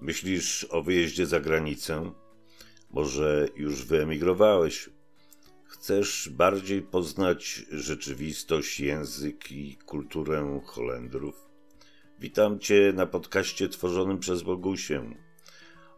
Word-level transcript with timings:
Myślisz 0.00 0.66
o 0.70 0.82
wyjeździe 0.82 1.26
za 1.26 1.40
granicę? 1.40 2.12
Może 2.90 3.48
już 3.56 3.84
wyemigrowałeś? 3.84 4.90
Chcesz 5.64 6.28
bardziej 6.28 6.82
poznać 6.82 7.62
rzeczywistość, 7.70 8.80
język 8.80 9.52
i 9.52 9.76
kulturę 9.76 10.60
Holendrów? 10.66 11.48
Witam 12.18 12.58
Cię 12.58 12.92
na 12.94 13.06
podcaście 13.06 13.68
tworzonym 13.68 14.18
przez 14.18 14.42
Bogusię. 14.42 15.14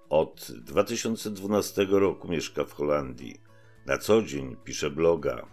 Od 0.08 0.52
2012 0.52 1.86
roku 1.90 2.28
mieszka 2.28 2.64
w 2.64 2.72
Holandii. 2.72 3.40
Na 3.86 3.98
co 3.98 4.22
dzień 4.22 4.56
pisze 4.64 4.90
bloga 4.90 5.46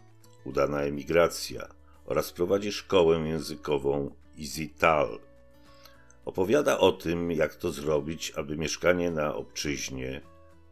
Udana 0.46 0.82
emigracja 0.82 1.68
oraz 2.06 2.34
prowadzi 2.34 2.72
szkołę 2.72 3.18
językową 3.18 4.16
EasyTal. 4.40 5.20
Opowiada 6.28 6.78
o 6.78 6.92
tym, 6.92 7.32
jak 7.32 7.56
to 7.56 7.72
zrobić, 7.72 8.32
aby 8.36 8.58
mieszkanie 8.58 9.12
na 9.12 9.36
obczyźnie 9.36 10.22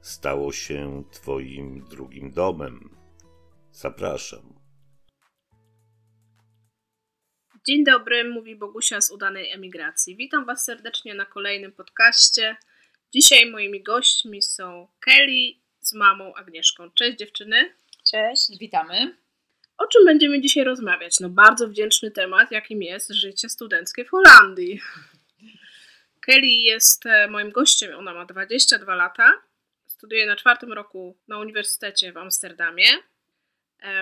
stało 0.02 0.52
się 0.52 1.04
Twoim 1.12 1.86
drugim 1.90 2.32
domem. 2.32 2.98
Zapraszam. 3.72 4.60
Dzień 7.68 7.84
dobry, 7.84 8.30
mówi 8.30 8.56
Bogusia 8.56 9.02
z 9.02 9.12
udanej 9.12 9.52
emigracji. 9.52 10.16
Witam 10.16 10.46
Was 10.46 10.66
serdecznie 10.66 11.16
na 11.16 11.26
kolejnym 11.26 11.72
podcaście. 11.72 12.58
Dzisiaj 13.14 13.52
moimi 13.52 13.84
gośćmi 13.84 14.42
są 14.42 14.88
Kelly 15.00 15.54
z 15.80 15.94
mamą 15.94 16.34
Agnieszką. 16.34 16.92
Cześć 16.92 17.18
dziewczyny. 17.18 17.74
Cześć, 18.12 18.58
witamy. 18.60 19.18
O 19.78 19.88
czym 19.88 20.06
będziemy 20.06 20.42
dzisiaj 20.42 20.64
rozmawiać? 20.64 21.20
No 21.20 21.30
bardzo 21.30 21.68
wdzięczny 21.68 22.12
temat, 22.12 22.52
jakim 22.52 22.84
jest 22.84 23.14
życie 23.14 23.50
studenckie 23.50 24.06
w 24.06 24.10
Holandii. 24.10 24.82
Kelly 26.26 26.48
jest 26.48 27.06
e, 27.06 27.28
moim 27.28 27.52
gościem, 27.52 27.96
ona 27.98 28.14
ma 28.14 28.26
22 28.26 28.96
lata. 28.96 29.42
Studiuje 29.88 30.26
na 30.26 30.36
czwartym 30.36 30.74
roku 30.74 31.18
na 31.28 31.40
Uniwersytecie 31.40 32.12
w 32.12 32.18
Amsterdamie. 32.18 32.88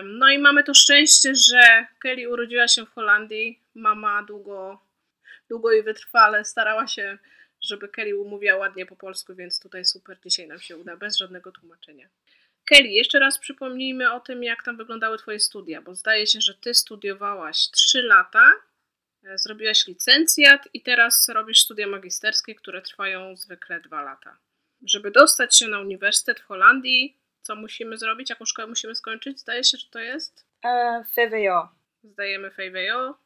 No 0.03 0.29
i 0.29 0.39
mamy 0.39 0.63
to 0.63 0.73
szczęście, 0.73 1.35
że 1.35 1.87
Kelly 1.99 2.29
urodziła 2.29 2.67
się 2.67 2.85
w 2.85 2.89
Holandii. 2.89 3.59
Mama 3.75 4.23
długo, 4.23 4.81
długo 5.49 5.71
i 5.71 5.83
wytrwale 5.83 6.45
starała 6.45 6.87
się, 6.87 7.17
żeby 7.61 7.87
Kelly 7.87 8.15
umówiła 8.15 8.57
ładnie 8.57 8.85
po 8.85 8.95
polsku, 8.95 9.35
więc 9.35 9.59
tutaj 9.59 9.85
super 9.85 10.17
dzisiaj 10.25 10.47
nam 10.47 10.59
się 10.59 10.77
uda, 10.77 10.97
bez 10.97 11.17
żadnego 11.17 11.51
tłumaczenia. 11.51 12.07
Kelly, 12.65 12.87
jeszcze 12.87 13.19
raz 13.19 13.39
przypomnijmy 13.39 14.11
o 14.13 14.19
tym, 14.19 14.43
jak 14.43 14.63
tam 14.63 14.77
wyglądały 14.77 15.17
Twoje 15.17 15.39
studia, 15.39 15.81
bo 15.81 15.95
zdaje 15.95 16.27
się, 16.27 16.41
że 16.41 16.53
Ty 16.53 16.73
studiowałaś 16.73 17.57
3 17.71 18.01
lata, 18.01 18.51
zrobiłaś 19.35 19.87
licencjat 19.87 20.67
i 20.73 20.81
teraz 20.81 21.29
robisz 21.29 21.61
studia 21.61 21.87
magisterskie, 21.87 22.55
które 22.55 22.81
trwają 22.81 23.35
zwykle 23.35 23.81
2 23.81 24.01
lata. 24.01 24.37
Żeby 24.81 25.11
dostać 25.11 25.57
się 25.57 25.67
na 25.67 25.79
uniwersytet 25.79 26.39
w 26.39 26.45
Holandii, 26.45 27.17
co 27.41 27.55
musimy 27.55 27.97
zrobić? 27.97 28.29
Jaką 28.29 28.45
szkołę 28.45 28.67
musimy 28.67 28.95
skończyć? 28.95 29.39
Zdaje 29.39 29.63
się, 29.63 29.77
że 29.77 29.87
to 29.87 29.99
jest? 29.99 30.45
E, 30.63 31.03
VWO. 31.15 31.69
Zdajemy 32.03 32.49
VWO. 32.49 33.17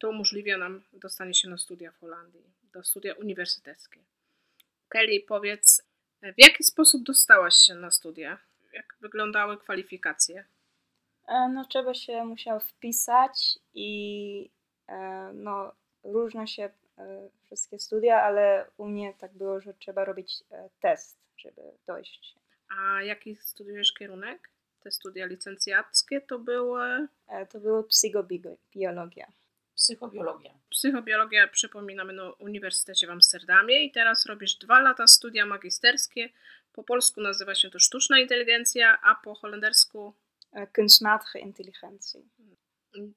To 0.00 0.08
umożliwia 0.08 0.58
nam 0.58 0.82
dostanie 0.92 1.34
się 1.34 1.48
na 1.48 1.58
studia 1.58 1.92
w 1.92 2.00
Holandii, 2.00 2.44
do 2.62 2.84
studia 2.84 3.14
uniwersyteckie. 3.14 4.00
Kelly, 4.88 5.20
powiedz, 5.28 5.82
w 6.22 6.38
jaki 6.38 6.64
sposób 6.64 7.02
dostałaś 7.02 7.54
się 7.54 7.74
na 7.74 7.90
studia? 7.90 8.38
Jak 8.72 8.96
wyglądały 9.00 9.58
kwalifikacje? 9.58 10.44
E, 11.28 11.48
no, 11.48 11.64
trzeba 11.64 11.94
się 11.94 12.24
musiał 12.24 12.60
wpisać 12.60 13.58
i 13.74 14.50
e, 14.50 14.59
no, 15.34 15.72
różne 16.04 16.48
się 16.48 16.70
e, 16.98 17.28
wszystkie 17.42 17.78
studia, 17.78 18.22
ale 18.22 18.70
u 18.76 18.88
mnie 18.88 19.14
tak 19.18 19.32
było, 19.32 19.60
że 19.60 19.74
trzeba 19.74 20.04
robić 20.04 20.44
test, 20.80 21.18
żeby 21.36 21.62
dojść 21.86 22.40
a 22.78 23.02
jaki 23.02 23.36
studiujesz 23.36 23.92
kierunek? 23.92 24.50
Te 24.80 24.90
studia 24.90 25.26
licencjackie 25.26 26.20
to 26.20 26.38
były? 26.38 27.08
E, 27.28 27.46
to 27.46 27.60
były 27.60 27.84
psychobiologia. 27.84 29.32
Psychobiologia. 29.74 30.54
Psychobiologia, 30.70 31.48
przypominamy, 31.48 32.12
na 32.12 32.32
Uniwersytecie 32.32 33.06
w 33.06 33.10
Amsterdamie 33.10 33.84
i 33.84 33.92
teraz 33.92 34.26
robisz 34.26 34.54
dwa 34.54 34.80
lata 34.80 35.06
studia 35.06 35.46
magisterskie. 35.46 36.28
Po 36.72 36.84
polsku 36.84 37.20
nazywa 37.20 37.54
się 37.54 37.70
to 37.70 37.78
sztuczna 37.78 38.20
inteligencja, 38.20 39.00
a 39.02 39.14
po 39.14 39.34
holendersku? 39.34 40.14
E, 40.52 40.66
kunstmatige 40.66 41.38
inteligencja. 41.38 42.20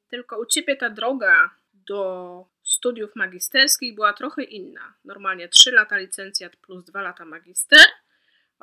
Tylko 0.07 0.39
u 0.39 0.45
Ciebie 0.45 0.75
ta 0.75 0.89
droga 0.89 1.49
do 1.87 2.45
studiów 2.63 3.15
magisterskich 3.15 3.95
była 3.95 4.13
trochę 4.13 4.43
inna. 4.43 4.93
Normalnie 5.05 5.49
3 5.49 5.71
lata 5.71 5.97
licencjat 5.97 6.55
plus 6.55 6.85
2 6.85 7.01
lata 7.01 7.25
magister– 7.25 7.79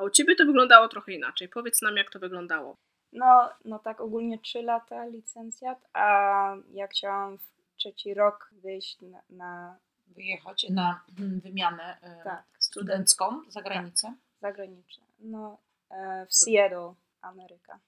a 0.01 0.03
u 0.03 0.11
Ciebie 0.11 0.37
to 0.37 0.47
wyglądało 0.47 0.89
trochę 0.89 1.13
inaczej. 1.13 1.49
Powiedz 1.49 1.83
nam, 1.83 1.97
jak 1.97 2.11
to 2.11 2.19
wyglądało. 2.19 2.77
No, 3.13 3.51
no 3.65 3.79
tak 3.79 4.01
ogólnie 4.01 4.39
3 4.39 4.63
lata 4.63 5.05
licencjat, 5.05 5.79
a 5.93 6.55
ja 6.73 6.87
chciałam 6.87 7.39
w 7.39 7.77
trzeci 7.77 8.15
rok 8.15 8.51
wyjść 8.53 9.01
na... 9.01 9.23
na... 9.31 9.77
Wyjechać 10.07 10.67
na 10.71 11.05
wymianę 11.43 11.97
e, 12.03 12.25
tak. 12.25 12.43
studencką 12.59 13.43
za 13.49 13.63
granicę? 13.63 14.03
Tak, 14.09 14.17
za 14.41 14.53
granicę. 14.53 15.01
No, 15.21 15.59
e, 15.91 16.27
w 16.27 16.35
Seattle, 16.35 16.95
Ameryka. 17.23 17.79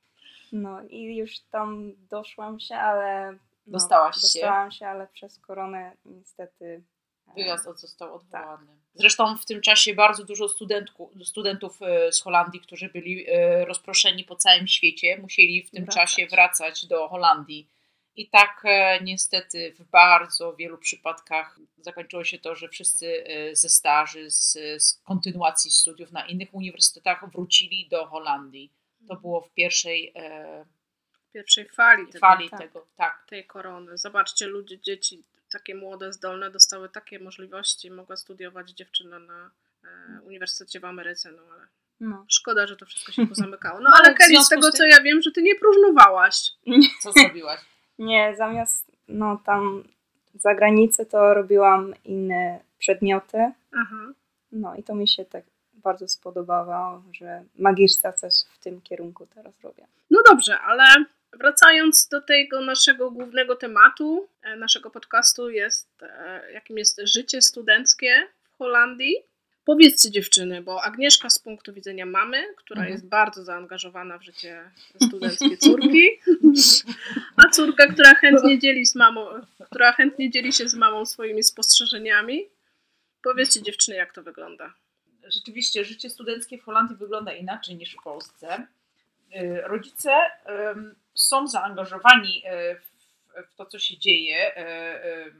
No 0.52 0.82
i 0.82 1.16
już 1.16 1.40
tam 1.40 1.92
doszłam 2.10 2.60
się, 2.60 2.74
ale... 2.74 3.38
No, 3.66 3.72
Dostałaś 3.72 4.14
się? 4.14 4.20
Dostałam 4.20 4.70
się, 4.70 4.86
ale 4.86 5.06
przez 5.06 5.38
koronę 5.38 5.96
niestety 6.04 6.82
Wyjazd 7.36 7.64
został 7.80 8.14
odwołany. 8.14 8.66
Tak. 8.66 8.76
Zresztą 8.94 9.36
w 9.36 9.44
tym 9.44 9.60
czasie 9.60 9.94
bardzo 9.94 10.24
dużo 10.24 10.46
studentów 11.24 11.82
e, 11.82 12.12
z 12.12 12.22
Holandii, 12.22 12.60
którzy 12.60 12.88
byli 12.88 13.24
e, 13.28 13.64
rozproszeni 13.64 14.24
po 14.24 14.36
całym 14.36 14.68
świecie, 14.68 15.18
musieli 15.18 15.62
w 15.62 15.70
tym 15.70 15.84
wracać. 15.84 16.10
czasie 16.10 16.26
wracać 16.26 16.86
do 16.86 17.08
Holandii. 17.08 17.68
I 18.16 18.28
tak 18.30 18.62
e, 18.64 19.00
niestety 19.02 19.74
w 19.78 19.84
bardzo 19.84 20.54
wielu 20.54 20.78
przypadkach 20.78 21.58
zakończyło 21.78 22.24
się 22.24 22.38
to, 22.38 22.54
że 22.54 22.68
wszyscy 22.68 23.24
ze 23.52 23.68
staży, 23.68 24.30
z, 24.30 24.52
z 24.78 25.00
kontynuacji 25.04 25.70
studiów 25.70 26.12
na 26.12 26.26
innych 26.26 26.54
uniwersytetach 26.54 27.30
wrócili 27.30 27.88
do 27.88 28.06
Holandii. 28.06 28.72
To 29.08 29.16
było 29.16 29.40
w 29.40 29.50
pierwszej 29.50 30.14
pierwszej 31.32 31.68
fali, 31.68 32.06
fali 32.20 32.50
tego, 32.50 32.62
tego 32.62 32.86
tak. 32.96 33.24
tej 33.28 33.46
korony. 33.46 33.98
Zobaczcie, 33.98 34.46
ludzie, 34.46 34.80
dzieci 34.80 35.22
takie 35.52 35.74
młode, 35.74 36.12
zdolne 36.12 36.50
dostały 36.50 36.88
takie 36.88 37.18
możliwości. 37.18 37.90
Mogła 37.90 38.16
studiować 38.16 38.70
dziewczyna 38.70 39.18
na 39.18 39.50
e, 39.84 40.20
uniwersytecie 40.22 40.80
w 40.80 40.84
Ameryce, 40.84 41.32
no 41.32 41.42
ale 41.54 41.66
no. 42.00 42.24
szkoda, 42.28 42.66
że 42.66 42.76
to 42.76 42.86
wszystko 42.86 43.12
się 43.12 43.26
pozamykało. 43.34 43.80
No, 43.80 43.90
no 43.90 43.96
ale 43.96 44.14
Kelly, 44.14 44.44
z 44.44 44.48
tego 44.48 44.70
co 44.70 44.84
ja 44.84 45.00
wiem, 45.00 45.22
że 45.22 45.30
ty 45.32 45.42
nie 45.42 45.54
próżnowałaś. 45.54 46.50
Co 47.02 47.12
zrobiłaś? 47.12 47.60
nie, 47.98 48.34
zamiast 48.36 48.92
no 49.08 49.42
tam 49.46 49.84
za 50.34 50.54
granicę 50.54 51.06
to 51.06 51.34
robiłam 51.34 51.94
inne 52.04 52.60
przedmioty. 52.78 53.52
Aha. 53.76 54.12
No 54.52 54.74
i 54.74 54.82
to 54.82 54.94
mi 54.94 55.08
się 55.08 55.24
tak 55.24 55.44
bardzo 55.74 56.08
spodobało, 56.08 57.02
że 57.12 57.44
magister 57.58 58.14
coś 58.14 58.34
w 58.54 58.58
tym 58.58 58.80
kierunku 58.80 59.26
teraz 59.34 59.60
robię. 59.60 59.86
No 60.10 60.20
dobrze, 60.30 60.60
ale 60.60 60.84
Wracając 61.32 62.08
do 62.08 62.20
tego 62.20 62.60
naszego 62.60 63.10
głównego 63.10 63.56
tematu, 63.56 64.28
e, 64.42 64.56
naszego 64.56 64.90
podcastu, 64.90 65.50
jest, 65.50 66.02
e, 66.02 66.52
jakim 66.52 66.78
jest 66.78 67.00
życie 67.04 67.42
studenckie 67.42 68.28
w 68.42 68.56
Holandii. 68.58 69.16
Powiedzcie 69.64 70.10
dziewczyny, 70.10 70.62
bo 70.62 70.82
Agnieszka 70.82 71.30
z 71.30 71.38
punktu 71.38 71.72
widzenia 71.72 72.06
mamy, 72.06 72.44
która 72.56 72.80
mhm. 72.80 72.92
jest 72.92 73.08
bardzo 73.08 73.44
zaangażowana 73.44 74.18
w 74.18 74.22
życie 74.22 74.70
studenckie 75.06 75.56
córki, 75.56 76.08
a 77.44 77.48
córka, 77.48 77.86
która 77.86 78.14
chętnie 78.14 78.58
dzieli 78.58 78.86
z 78.86 78.94
mamą, 78.94 79.26
która 79.64 79.92
chętnie 79.92 80.30
dzieli 80.30 80.52
się 80.52 80.68
z 80.68 80.74
mamą 80.74 81.06
swoimi 81.06 81.42
spostrzeżeniami. 81.42 82.48
Powiedzcie 83.22 83.62
dziewczyny, 83.62 83.96
jak 83.96 84.12
to 84.12 84.22
wygląda. 84.22 84.74
Rzeczywiście, 85.24 85.84
życie 85.84 86.10
studenckie 86.10 86.58
w 86.58 86.62
Holandii 86.62 86.96
wygląda 86.96 87.32
inaczej 87.32 87.76
niż 87.76 87.92
w 87.92 88.02
Polsce. 88.02 88.66
Y, 89.36 89.60
rodzice 89.64 90.30
są 91.14 91.48
zaangażowani 91.48 92.42
e, 92.44 92.74
w 93.46 93.54
to, 93.56 93.66
co 93.66 93.78
się 93.78 93.98
dzieje 93.98 94.56
e, 94.56 94.58
e, 95.04 95.30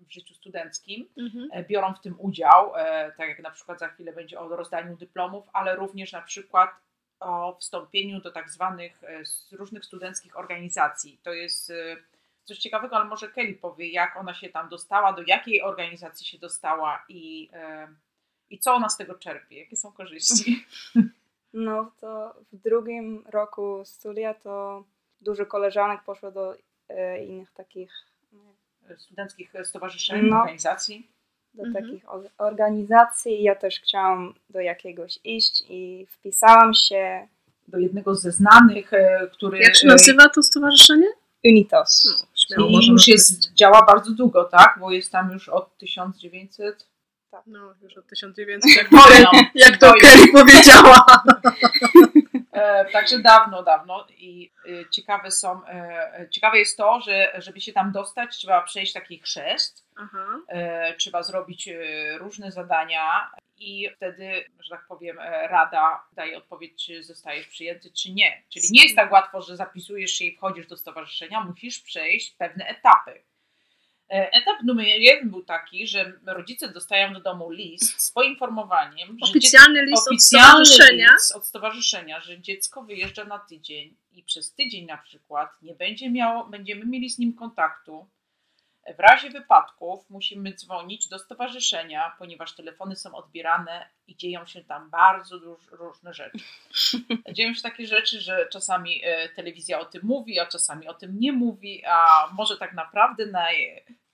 w 0.00 0.12
życiu 0.12 0.34
studenckim, 0.34 1.08
mhm. 1.18 1.64
biorą 1.64 1.94
w 1.94 2.00
tym 2.00 2.14
udział, 2.18 2.72
tak 3.16 3.28
jak 3.28 3.38
na 3.38 3.50
przykład 3.50 3.78
za 3.78 3.88
chwilę 3.88 4.12
będzie 4.12 4.40
o 4.40 4.48
rozdaniu 4.48 4.96
dyplomów, 4.96 5.48
ale 5.52 5.76
również 5.76 6.12
na 6.12 6.22
przykład 6.22 6.70
o 7.20 7.56
wstąpieniu 7.60 8.20
do 8.20 8.30
tak 8.30 8.50
zwanych 8.50 9.02
różnych 9.52 9.84
studenckich 9.84 10.38
organizacji. 10.38 11.18
To 11.22 11.32
jest 11.32 11.72
coś 12.44 12.58
ciekawego, 12.58 12.96
ale 12.96 13.04
może 13.04 13.28
Kelly 13.28 13.54
powie, 13.54 13.90
jak 13.90 14.16
ona 14.16 14.34
się 14.34 14.48
tam 14.48 14.68
dostała, 14.68 15.12
do 15.12 15.22
jakiej 15.26 15.62
organizacji 15.62 16.26
się 16.26 16.38
dostała 16.38 17.04
i, 17.08 17.50
i 18.50 18.58
co 18.58 18.74
ona 18.74 18.88
z 18.88 18.96
tego 18.96 19.14
czerpie, 19.14 19.58
jakie 19.58 19.76
są 19.76 19.92
korzyści. 19.92 20.64
No 21.56 21.92
to 22.00 22.34
w 22.52 22.56
drugim 22.56 23.24
roku 23.30 23.82
studia 23.84 24.34
to 24.34 24.84
dużo 25.20 25.46
koleżanek 25.46 26.02
poszło 26.02 26.30
do 26.30 26.56
e, 26.88 27.24
innych 27.24 27.52
takich 27.52 27.92
studenckich 28.98 29.52
stowarzyszeń, 29.64 30.26
no, 30.26 30.36
organizacji. 30.36 31.08
do 31.54 31.64
mhm. 31.64 31.84
takich 31.84 32.04
organizacji. 32.38 33.42
Ja 33.42 33.54
też 33.54 33.80
chciałam 33.80 34.34
do 34.50 34.60
jakiegoś 34.60 35.18
iść 35.24 35.64
i 35.68 36.06
wpisałam 36.10 36.74
się. 36.74 37.28
Do 37.68 37.78
jednego 37.78 38.14
ze 38.14 38.32
znanych, 38.32 38.92
e, 38.92 39.28
który... 39.32 39.58
Jak 39.58 39.76
się 39.76 39.86
nazywa 39.86 40.28
to 40.28 40.42
stowarzyszenie? 40.42 41.06
Unitos. 41.44 42.26
No, 42.58 42.66
I 42.66 42.88
już 42.88 43.08
jest, 43.08 43.52
działa 43.54 43.84
bardzo 43.86 44.10
długo, 44.10 44.44
tak? 44.44 44.76
Bo 44.80 44.90
jest 44.90 45.12
tam 45.12 45.30
już 45.30 45.48
od 45.48 45.78
1900... 45.78 46.86
Tak. 47.30 47.42
No, 47.46 47.74
już 47.82 47.96
od 47.96 48.06
1900, 48.06 48.76
jak, 48.76 48.90
jak 49.54 49.76
to 49.76 49.92
Kelly 50.00 50.32
powiedziała. 50.32 51.06
E, 52.56 52.84
także 52.84 53.18
dawno, 53.18 53.62
dawno 53.62 54.06
i 54.10 54.50
e, 54.66 54.90
ciekawe 54.90 55.30
są, 55.30 55.66
e, 55.66 56.28
ciekawe 56.30 56.58
jest 56.58 56.76
to, 56.76 57.00
że 57.00 57.32
żeby 57.38 57.60
się 57.60 57.72
tam 57.72 57.92
dostać, 57.92 58.36
trzeba 58.36 58.62
przejść 58.62 58.92
taki 58.92 59.18
chrzest, 59.18 59.86
trzeba 60.98 61.22
zrobić 61.22 61.68
różne 62.18 62.52
zadania 62.52 63.30
i 63.58 63.90
wtedy, 63.96 64.44
że 64.60 64.70
tak 64.70 64.86
powiem, 64.88 65.18
rada 65.50 66.04
daje 66.12 66.38
odpowiedź, 66.38 66.86
czy 66.86 67.02
zostajesz 67.02 67.46
przyjęty, 67.46 67.90
czy 67.90 68.12
nie. 68.12 68.42
Czyli 68.48 68.68
nie 68.70 68.82
jest 68.82 68.96
tak 68.96 69.12
łatwo, 69.12 69.42
że 69.42 69.56
zapisujesz 69.56 70.10
się 70.10 70.24
i 70.24 70.36
wchodzisz 70.36 70.66
do 70.66 70.76
stowarzyszenia, 70.76 71.40
musisz 71.40 71.80
przejść 71.80 72.34
pewne 72.38 72.66
etapy. 72.66 73.22
E, 74.08 74.30
etap 74.32 74.62
numer 74.62 74.86
jeden 74.86 75.30
był 75.30 75.42
taki, 75.42 75.86
że 75.86 76.12
rodzice 76.26 76.68
dostają 76.68 77.12
do 77.12 77.20
domu 77.20 77.50
list 77.50 78.00
z 78.00 78.12
poinformowaniem, 78.12 79.16
oficjalny 79.22 79.80
że 79.80 79.86
list 79.86 80.08
oficjalny 80.08 80.60
od 80.60 80.66
stowarzyszenia. 80.66 81.12
List 81.12 81.36
od 81.36 81.46
stowarzyszenia, 81.46 82.20
że 82.20 82.40
dziecko 82.40 82.82
wyjeżdża 82.82 83.24
na 83.24 83.38
tydzień 83.38 83.96
i 84.12 84.22
przez 84.22 84.54
tydzień 84.54 84.86
na 84.86 84.98
przykład 84.98 85.62
nie 85.62 85.74
będzie 85.74 86.10
miało, 86.10 86.44
będziemy 86.44 86.86
mieli 86.86 87.10
z 87.10 87.18
nim 87.18 87.34
kontaktu. 87.34 88.08
W 88.94 89.00
razie 89.00 89.30
wypadków 89.30 90.10
musimy 90.10 90.54
dzwonić 90.54 91.08
do 91.08 91.18
stowarzyszenia, 91.18 92.16
ponieważ 92.18 92.54
telefony 92.54 92.96
są 92.96 93.14
odbierane 93.14 93.88
i 94.06 94.16
dzieją 94.16 94.46
się 94.46 94.64
tam 94.64 94.90
bardzo 94.90 95.38
różne 95.70 96.14
rzeczy. 96.14 96.38
Dzieją 97.32 97.54
się 97.54 97.62
takie 97.62 97.86
rzeczy, 97.86 98.20
że 98.20 98.48
czasami 98.52 99.00
e, 99.04 99.28
telewizja 99.28 99.80
o 99.80 99.84
tym 99.84 100.02
mówi, 100.04 100.40
a 100.40 100.46
czasami 100.46 100.88
o 100.88 100.94
tym 100.94 101.20
nie 101.20 101.32
mówi, 101.32 101.82
a 101.86 102.28
może 102.32 102.56
tak 102.56 102.72
naprawdę 102.74 103.26
na 103.26 103.46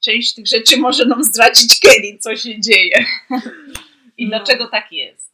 część 0.00 0.34
tych 0.34 0.46
rzeczy 0.46 0.76
może 0.76 1.06
nam 1.06 1.24
zdradzić 1.24 1.80
Kelly, 1.80 2.18
co 2.18 2.36
się 2.36 2.60
dzieje 2.60 3.04
i 4.18 4.28
no. 4.28 4.30
dlaczego 4.30 4.68
tak 4.68 4.92
jest. 4.92 5.32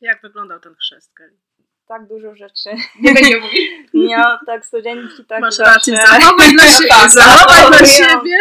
Jak 0.00 0.22
wyglądał 0.22 0.60
ten 0.60 0.74
chrzest 0.74 1.14
Kelly? 1.14 1.44
tak 1.88 2.06
dużo 2.08 2.36
rzeczy. 2.36 2.70
Nie 3.00 3.14
będzie 3.14 3.40
mówić. 3.40 3.70
Nie, 3.94 4.24
tak 4.46 4.66
studenci 4.66 5.24
tak 5.28 5.40
Masz 5.40 5.58
rację, 5.58 5.96
zachowaj 5.96 6.52
dla 6.52 6.68
siebie, 6.68 6.88
tak, 6.88 7.10
zachowaj 7.10 7.66
dla 7.68 7.86
siebie, 7.86 8.33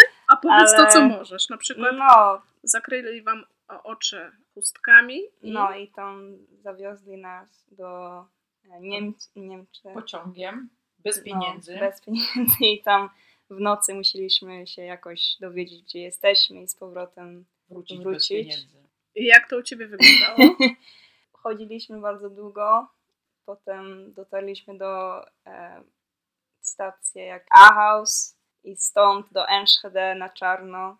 powiedz 0.55 0.73
ale... 0.73 0.85
to, 0.85 0.93
co 0.93 1.07
możesz. 1.07 1.49
Na 1.49 1.57
przykład 1.57 1.95
no. 1.97 2.41
zakryli 2.63 3.21
wam 3.21 3.45
oczy 3.67 4.31
chustkami. 4.53 5.19
I... 5.41 5.51
No 5.51 5.75
i 5.75 5.87
tam 5.87 6.37
zawiozli 6.61 7.17
nas 7.17 7.65
do 7.71 8.19
e. 8.71 8.81
Niemczech. 9.35 9.93
Pociągiem, 9.93 10.69
bez 10.99 11.17
no, 11.17 11.23
pieniędzy. 11.23 11.73
No, 11.73 11.79
bez 11.79 12.01
pieniędzy 12.01 12.65
i 12.65 12.81
tam 12.81 13.09
w 13.49 13.59
nocy 13.59 13.93
musieliśmy 13.93 14.67
się 14.67 14.81
jakoś 14.81 15.37
dowiedzieć, 15.39 15.83
gdzie 15.83 15.99
jesteśmy 15.99 16.61
i 16.61 16.67
z 16.67 16.75
powrotem 16.75 17.45
wrócić. 17.69 17.99
wrócić. 17.99 18.55
I 19.15 19.25
jak 19.25 19.49
to 19.49 19.57
u 19.57 19.61
Ciebie 19.61 19.87
wyglądało? 19.87 20.57
Chodziliśmy 21.43 22.01
bardzo 22.01 22.29
długo. 22.29 22.87
Potem 23.45 24.13
dotarliśmy 24.13 24.77
do 24.77 25.21
e, 25.45 25.83
stacji 26.61 27.21
jak 27.21 27.45
Ahaus 27.49 28.37
i 28.63 28.75
stąd 28.75 29.33
do 29.33 29.47
Enschede 29.47 30.15
na 30.15 30.29
czarno. 30.29 30.97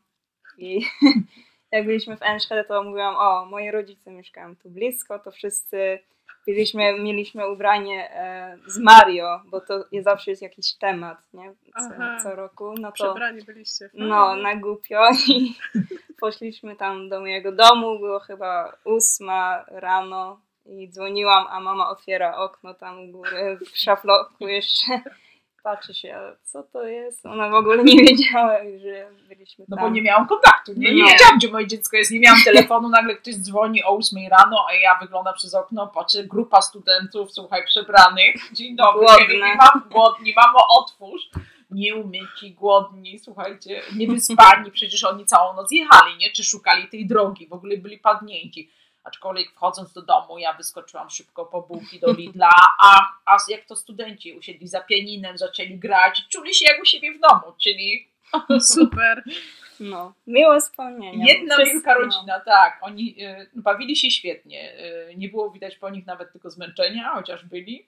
I 0.57 0.81
jak 1.71 1.85
byliśmy 1.85 2.17
w 2.17 2.21
Enschede, 2.21 2.63
to 2.63 2.83
mówiłam, 2.83 3.15
o, 3.15 3.45
moi 3.45 3.71
rodzice 3.71 4.11
mieszkają 4.11 4.55
tu 4.55 4.69
blisko, 4.69 5.19
to 5.19 5.31
wszyscy 5.31 5.99
byliśmy, 6.47 6.99
mieliśmy 6.99 7.49
ubranie 7.49 8.11
e, 8.11 8.57
z 8.67 8.77
Mario, 8.77 9.41
bo 9.45 9.61
to 9.61 9.85
jest, 9.91 10.05
zawsze 10.05 10.31
jest 10.31 10.41
jakiś 10.41 10.73
temat, 10.73 11.17
nie? 11.33 11.53
Co, 11.73 12.23
co 12.23 12.35
roku. 12.35 12.73
No 12.79 12.87
to, 12.87 12.93
Przebrani 12.93 13.43
byliście. 13.43 13.89
No, 13.93 14.35
na 14.35 14.55
głupio 14.55 15.01
i 15.27 15.55
poszliśmy 16.19 16.75
tam 16.75 17.09
do 17.09 17.19
mojego 17.19 17.51
domu, 17.51 17.99
było 17.99 18.19
chyba 18.19 18.73
ósma 18.85 19.65
rano 19.67 20.39
i 20.65 20.89
dzwoniłam, 20.89 21.47
a 21.49 21.59
mama 21.59 21.89
otwiera 21.89 22.37
okno 22.37 22.73
tam 22.73 22.99
u 22.99 23.11
góry 23.11 23.57
w 23.73 23.77
szafloku 23.77 24.47
jeszcze. 24.47 25.01
Patrzy 25.63 25.93
się, 25.93 26.19
co 26.43 26.63
to 26.63 26.83
jest? 26.83 27.25
Ona 27.25 27.49
w 27.49 27.53
ogóle 27.53 27.83
nie 27.83 28.03
wiedziała, 28.03 28.57
że 28.81 29.07
byliśmy 29.29 29.65
tam. 29.65 29.79
No 29.79 29.81
bo 29.81 29.89
nie 29.89 30.01
miałam 30.01 30.27
kontaktu, 30.27 30.73
nie, 30.77 30.95
nie 30.95 31.03
no. 31.03 31.09
wiedziałam, 31.09 31.37
gdzie 31.37 31.51
moje 31.51 31.67
dziecko 31.67 31.97
jest, 31.97 32.11
nie 32.11 32.19
miałam 32.19 32.39
telefonu, 32.45 32.89
nagle 32.89 33.15
ktoś 33.15 33.35
dzwoni 33.35 33.83
o 33.83 33.97
8 33.97 34.19
rano, 34.31 34.65
a 34.69 34.73
ja 34.73 34.97
wyglądam 35.01 35.33
przez 35.33 35.53
okno, 35.55 35.87
patrzę, 35.87 36.23
grupa 36.23 36.61
studentów, 36.61 37.31
słuchaj, 37.31 37.65
przebranych. 37.65 38.35
Dzień 38.53 38.75
dobry, 38.75 39.07
nie 39.29 39.55
mam 39.55 39.89
głodni, 39.91 40.33
mamo, 40.35 40.59
otwórz 40.79 41.29
nieumyci, 41.73 42.51
głodni, 42.51 43.19
słuchajcie, 43.19 43.81
niewyspani, 43.95 44.71
przecież 44.71 45.03
oni 45.03 45.25
całą 45.25 45.55
noc 45.55 45.71
jechali, 45.71 46.17
nie? 46.17 46.31
Czy 46.31 46.43
szukali 46.43 46.87
tej 46.87 47.07
drogi, 47.07 47.47
w 47.47 47.53
ogóle 47.53 47.77
byli 47.77 47.97
padnięci. 47.97 48.69
Aczkolwiek 49.03 49.51
wchodząc 49.51 49.93
do 49.93 50.01
domu, 50.01 50.37
ja 50.37 50.53
wyskoczyłam 50.53 51.09
szybko 51.09 51.45
po 51.45 51.61
bułki 51.61 51.99
do 51.99 52.13
Lidla, 52.13 52.51
a, 52.83 53.11
a 53.25 53.37
jak 53.49 53.65
to 53.65 53.75
studenci 53.75 54.33
usiedli 54.33 54.67
za 54.67 54.81
pianinem, 54.81 55.37
zaczęli 55.37 55.79
grać, 55.79 56.21
czuli 56.29 56.53
się 56.53 56.65
jak 56.65 56.81
u 56.81 56.85
siebie 56.85 57.13
w 57.13 57.19
domu, 57.19 57.53
czyli 57.63 58.07
super. 58.75 59.23
No, 59.79 60.13
miłe 60.27 60.61
wspomnienia. 60.61 61.25
Jedna 61.25 61.57
wielka 61.57 61.93
rodzina, 61.93 62.37
no. 62.37 62.43
tak. 62.45 62.79
Oni 62.81 63.15
y, 63.23 63.49
bawili 63.55 63.95
się 63.95 64.11
świetnie. 64.11 64.73
Y, 65.11 65.15
nie 65.15 65.29
było 65.29 65.51
widać 65.51 65.75
po 65.75 65.89
nich 65.89 66.05
nawet 66.05 66.31
tylko 66.31 66.49
zmęczenia, 66.49 67.11
chociaż 67.15 67.45
byli. 67.45 67.87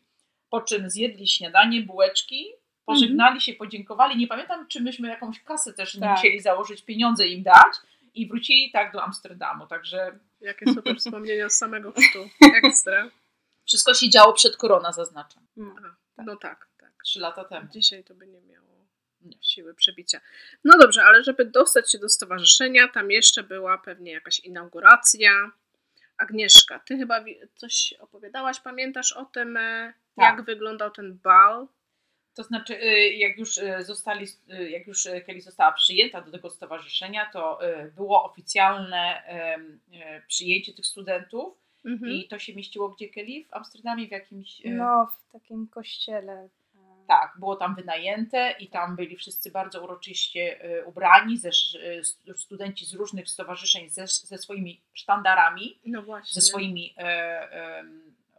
Po 0.49 0.61
czym 0.61 0.89
zjedli 0.89 1.27
śniadanie, 1.27 1.81
bułeczki, 1.81 2.47
pożegnali 2.85 3.29
mm 3.29 3.39
-hmm. 3.39 3.43
się, 3.43 3.53
podziękowali. 3.53 4.17
Nie 4.17 4.27
pamiętam, 4.27 4.67
czy 4.67 4.81
myśmy 4.81 5.07
jakąś 5.07 5.43
kasę 5.43 5.73
też 5.73 5.99
tak. 5.99 6.11
musieli 6.11 6.39
założyć, 6.39 6.81
pieniądze 6.81 7.27
im 7.27 7.43
dać 7.43 7.75
i 8.13 8.27
wrócili 8.27 8.71
tak 8.71 8.93
do 8.93 9.03
Amsterdamu, 9.03 9.67
także... 9.67 10.19
Jakie 10.45 10.73
super 10.73 10.97
wspomnienia 10.99 11.49
z 11.49 11.57
samego 11.57 11.91
chrztu. 11.91 12.29
Ekstra. 12.63 13.09
Wszystko 13.65 13.93
się 13.93 14.09
działo 14.09 14.33
przed 14.33 14.57
korona, 14.57 14.91
zaznaczam. 14.91 15.47
No, 15.55 15.75
tak. 16.15 16.25
no 16.25 16.35
tak, 16.35 16.67
tak. 16.77 16.91
Trzy 17.03 17.19
lata 17.19 17.43
temu. 17.43 17.67
Dzisiaj 17.71 18.03
to 18.03 18.15
by 18.15 18.27
nie 18.27 18.41
miało 18.41 18.87
nie. 19.21 19.37
siły 19.41 19.73
przebicia. 19.73 20.21
No 20.63 20.77
dobrze, 20.77 21.03
ale 21.03 21.23
żeby 21.23 21.45
dostać 21.45 21.91
się 21.91 21.97
do 21.97 22.09
stowarzyszenia, 22.09 22.87
tam 22.87 23.11
jeszcze 23.11 23.43
była 23.43 23.77
pewnie 23.77 24.11
jakaś 24.11 24.39
inauguracja. 24.39 25.51
Agnieszka, 26.17 26.79
ty 26.79 26.97
chyba 26.97 27.23
coś 27.55 27.93
opowiadałaś, 27.99 28.59
pamiętasz 28.59 29.13
o 29.13 29.25
tym, 29.25 29.57
e, 29.57 29.93
tak. 30.15 30.25
jak 30.25 30.45
wyglądał 30.45 30.91
ten 30.91 31.19
bal? 31.23 31.67
To 32.35 32.43
znaczy, 32.43 32.83
y, 32.83 33.09
jak 33.09 33.37
już 33.37 33.57
y, 33.57 33.83
zostali, 33.83 34.27
y, 34.49 34.69
jak 34.69 34.87
już 34.87 35.07
Kelly 35.25 35.41
została 35.41 35.71
przyjęta 35.71 36.21
do 36.21 36.31
tego 36.31 36.49
stowarzyszenia, 36.49 37.29
to 37.33 37.59
było 37.95 38.23
oficjalne 38.31 39.23
przyjęcie 40.27 40.73
tych 40.73 40.85
studentów. 40.85 41.57
Mhm. 41.85 42.11
I 42.11 42.27
to 42.27 42.39
się 42.39 42.55
mieściło 42.55 42.89
gdzie 42.89 43.09
Kelly? 43.09 43.45
W 43.49 43.53
Amsterdamie 43.53 44.07
w 44.07 44.11
jakimś. 44.11 44.61
No, 44.65 45.13
w 45.27 45.31
takim 45.31 45.67
kościele. 45.67 46.49
Tak, 47.07 47.33
było 47.39 47.55
tam 47.55 47.75
wynajęte 47.75 48.55
i 48.59 48.67
tam 48.67 48.95
byli 48.95 49.15
wszyscy 49.15 49.51
bardzo 49.51 49.83
uroczyście 49.83 50.59
ubrani, 50.85 51.37
ze, 51.37 51.49
studenci 52.35 52.85
z 52.85 52.93
różnych 52.93 53.29
stowarzyszeń 53.29 53.89
ze, 53.89 54.07
ze 54.07 54.37
swoimi 54.37 54.81
sztandarami, 54.93 55.79
no 55.85 56.01
właśnie. 56.01 56.41
ze 56.41 56.47
swoimi 56.47 56.95
e, 56.97 57.03
e, 57.03 57.83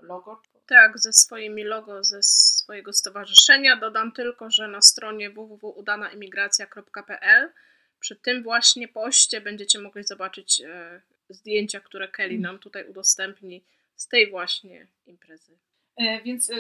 logo. 0.01 0.41
Tak, 0.67 0.99
ze 0.99 1.13
swoimi 1.13 1.65
logo, 1.65 2.05
ze 2.05 2.23
swojego 2.67 2.93
stowarzyszenia. 2.93 3.77
Dodam 3.77 4.13
tylko, 4.13 4.51
że 4.51 4.69
na 4.69 4.81
stronie 4.81 5.31
www.udanaimigracja.pl 5.31 7.53
przy 8.01 8.17
tym 8.17 8.43
właśnie 8.43 8.89
poście 8.89 9.41
będziecie 9.41 9.79
mogli 9.79 10.05
zobaczyć 10.05 10.61
e, 10.61 11.01
zdjęcia, 11.29 11.81
które 11.81 12.09
Kelly 12.09 12.39
nam 12.39 12.59
tutaj 12.59 12.89
udostępni 12.89 13.65
z 13.97 14.09
tej 14.09 14.31
właśnie 14.31 14.87
imprezy. 15.07 15.59
E, 15.97 16.23
więc 16.23 16.51
e, 16.51 16.55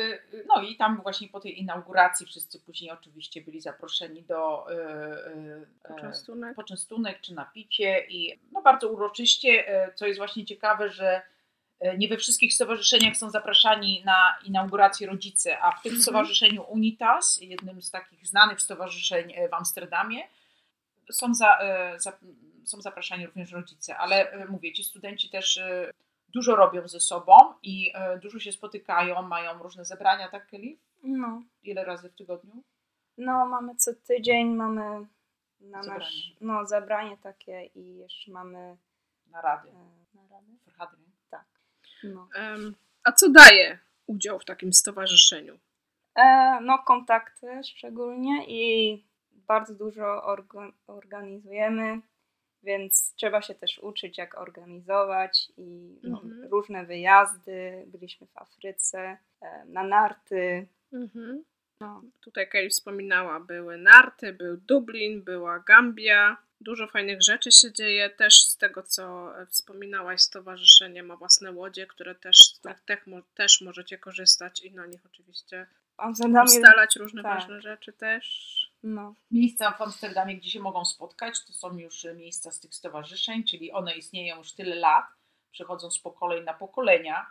no 0.49 0.63
i 0.63 0.77
tam 0.77 1.01
właśnie 1.03 1.29
po 1.29 1.41
tej 1.41 1.61
inauguracji 1.61 2.27
wszyscy 2.27 2.61
później 2.61 2.91
oczywiście 2.91 3.43
byli 3.43 3.61
zaproszeni 3.61 4.23
do 4.23 4.67
poczęstunek, 5.89 6.57
poczęstunek 6.57 7.21
czy 7.21 7.35
napicie 7.35 8.07
i 8.09 8.41
no 8.53 8.63
bardzo 8.63 8.89
uroczyście, 8.89 9.65
co 9.95 10.07
jest 10.07 10.19
właśnie 10.19 10.45
ciekawe, 10.45 10.91
że 10.91 11.23
nie 11.99 12.09
we 12.09 12.17
wszystkich 12.17 12.55
stowarzyszeniach 12.55 13.17
są 13.17 13.31
zapraszani 13.31 14.03
na 14.05 14.39
inaugurację 14.45 15.07
rodzice, 15.07 15.61
a 15.61 15.71
w 15.71 15.83
tym 15.83 15.91
mhm. 15.91 16.03
stowarzyszeniu 16.03 16.63
Unitas, 16.63 17.39
jednym 17.43 17.83
z 17.83 17.91
takich 17.91 18.27
znanych 18.27 18.61
stowarzyszeń 18.61 19.33
e, 19.33 19.49
w 19.49 19.55
Amsterdamie, 19.55 20.23
są, 21.11 21.35
za, 21.35 21.59
e, 21.59 22.01
za, 22.01 22.19
są 22.65 22.81
zapraszani 22.81 23.27
również 23.27 23.53
rodzice, 23.53 23.97
ale 23.97 24.47
mówię, 24.49 24.73
ci 24.73 24.85
studenci 24.85 25.31
też 25.31 25.61
dużo 26.29 26.57
robią 26.57 26.89
ze 26.89 27.01
sobą 27.01 27.33
i 27.63 27.93
dużo 28.23 28.39
się 28.39 28.53
spotykają, 28.53 29.23
mają 29.23 29.63
różne 29.63 29.85
zebrania, 29.85 30.29
tak 30.29 30.47
Kelly? 30.47 30.77
No. 31.03 31.43
Ile 31.63 31.85
razy 31.85 32.09
w 32.09 32.15
tygodniu? 32.15 32.63
No, 33.19 33.47
mamy 33.47 33.75
co 33.77 33.91
tydzień, 33.95 34.55
mamy 34.55 35.07
na 35.61 35.83
zebranie. 35.83 36.05
nasz, 36.05 36.33
no, 36.41 36.67
zebranie 36.67 37.17
takie 37.23 37.65
i 37.65 37.97
jeszcze 37.97 38.33
mamy 38.33 38.77
Narady. 39.31 39.71
Tak. 40.79 40.97
No. 42.05 42.29
A 43.05 43.13
co 43.13 43.31
daje 43.31 43.79
udział 44.07 44.39
w 44.39 44.45
takim 44.45 44.73
stowarzyszeniu? 44.73 45.59
E, 46.17 46.59
no, 46.63 46.79
kontakty 46.79 47.65
szczególnie 47.65 48.45
i 48.49 49.05
bardzo 49.33 49.75
dużo 49.75 50.23
orga 50.25 50.73
organizujemy, 50.87 52.01
więc 52.63 53.15
trzeba 53.15 53.43
się 53.43 53.55
też 53.55 53.79
uczyć, 53.79 54.19
jak 54.19 54.39
organizować 54.39 55.53
i 55.57 55.99
no, 56.03 56.23
mhm. 56.23 56.45
różne 56.51 56.87
wyjazdy. 56.87 57.85
Byliśmy 57.87 58.27
w 58.27 58.37
Afryce, 58.37 59.19
e, 59.41 59.65
na 59.67 59.83
narty. 59.83 60.67
Mhm. 60.93 61.45
No. 61.81 62.03
Tutaj 62.21 62.49
Kelly 62.49 62.71
wspominała, 62.71 63.41
były 63.41 63.79
narty, 63.79 64.33
był 64.33 64.57
Dublin, 64.57 65.23
była 65.23 65.59
Gambia. 65.59 66.37
Dużo 66.61 66.87
fajnych 66.87 67.23
rzeczy 67.23 67.53
się 67.53 67.73
dzieje. 67.73 68.11
Też 68.11 68.43
z 68.43 68.57
tego, 68.57 68.83
co 68.83 69.33
wspominałaś, 69.49 70.21
stowarzyszenie 70.21 71.03
ma 71.03 71.17
własne 71.17 71.53
łodzie, 71.53 71.87
które 71.87 72.15
też, 72.15 72.59
tak. 72.63 72.81
też, 72.81 72.99
też 73.35 73.61
możecie 73.61 73.99
korzystać 73.99 74.61
i 74.61 74.73
na 74.73 74.87
nich 74.87 75.01
oczywiście 75.07 75.67
ustalać 76.45 76.97
różne 76.97 77.23
tak. 77.23 77.35
ważne 77.35 77.61
rzeczy 77.61 77.93
też. 77.93 78.57
No. 78.83 79.15
Miejsca 79.31 79.71
w 79.71 79.83
Amsterdamie, 79.83 80.37
gdzie 80.37 80.51
się 80.51 80.61
mogą 80.61 80.85
spotkać, 80.85 81.45
to 81.47 81.53
są 81.53 81.79
już 81.79 82.07
miejsca 82.15 82.51
z 82.51 82.61
tych 82.61 82.75
stowarzyszeń, 82.75 83.45
czyli 83.45 83.73
one 83.73 83.95
istnieją 83.95 84.39
już 84.39 84.53
tyle 84.53 84.77
lat, 84.77 85.05
przechodzą 85.53 85.91
z 85.91 85.99
pokoleń 85.99 86.45
na 86.45 86.55
pokolenia, 86.55 87.27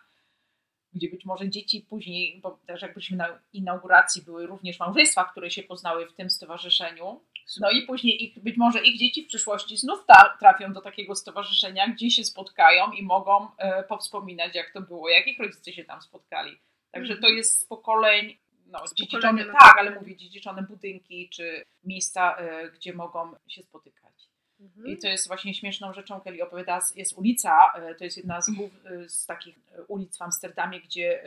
gdzie 0.96 1.10
być 1.10 1.26
może 1.26 1.50
dzieci 1.50 1.86
później, 1.90 2.40
bo 2.42 2.60
też 2.68 2.82
jak 2.82 2.94
byliśmy 2.94 3.18
na 3.18 3.40
inauguracji, 3.54 4.22
były 4.22 4.48
również 4.48 4.80
małżeństwa, 4.80 5.26
które 5.26 5.52
się 5.52 5.64
poznały 5.64 6.08
w 6.08 6.14
tym 6.14 6.30
stowarzyszeniu. 6.30 7.22
No 7.60 7.72
i 7.72 7.82
później 7.82 8.24
ich, 8.24 8.40
być 8.40 8.58
może 8.58 8.84
ich 8.84 9.00
dzieci 9.00 9.24
w 9.24 9.28
przyszłości 9.28 9.78
znów 9.78 10.06
ta, 10.08 10.38
trafią 10.40 10.74
do 10.74 10.82
takiego 10.82 11.16
stowarzyszenia, 11.16 11.88
gdzie 11.88 12.12
się 12.12 12.24
spotkają 12.24 12.92
i 12.92 13.04
mogą 13.04 13.48
e, 13.58 13.84
powspominać, 13.84 14.56
jak 14.56 14.72
to 14.74 14.82
było, 14.82 15.10
jak 15.10 15.28
ich 15.28 15.40
rodzice 15.40 15.74
się 15.74 15.84
tam 15.84 16.02
spotkali. 16.02 16.58
Także 16.92 17.14
to 17.14 17.20
mhm. 17.20 17.38
jest 17.38 17.60
z 17.60 17.64
pokoleń 17.64 18.38
no, 18.68 18.80
dziedziczone, 18.96 19.46
tak, 19.46 19.76
ale 19.80 19.92
mówię 19.92 20.16
dziedziczone 20.16 20.64
budynki 20.64 21.30
czy 21.30 21.66
miejsca, 21.84 22.38
y, 22.66 22.72
gdzie 22.72 22.94
mogą 22.94 23.32
się 23.48 23.64
spotykać. 23.64 24.30
Mhm. 24.60 24.88
I 24.88 24.98
to 24.98 25.08
jest 25.08 25.28
właśnie 25.28 25.54
śmieszną 25.54 25.94
rzeczą, 25.94 26.22
Kelly 26.22 26.44
opowiada, 26.44 26.80
jest 26.96 27.18
ulica, 27.18 27.74
y, 27.92 27.96
to 27.96 28.04
jest 28.04 28.18
jedna 28.18 28.42
z, 28.42 28.50
y, 28.50 29.10
z 29.10 29.26
takich 29.26 29.56
ulic 29.88 30.18
w 30.18 30.22
Amsterdamie, 30.22 30.82
gdzie 30.82 31.24